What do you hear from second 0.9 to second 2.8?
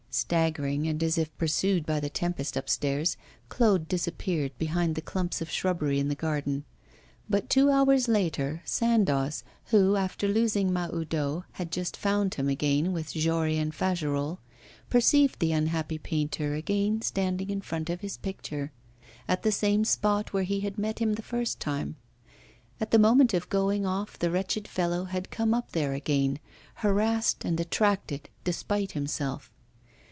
as if pursued by the tempest